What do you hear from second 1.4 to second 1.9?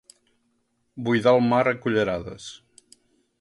el mar a